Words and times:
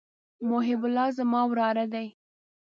محب 0.49 0.81
الله 0.87 1.07
زما 1.19 1.41
وراره 1.49 1.85
دئ. 1.93 2.07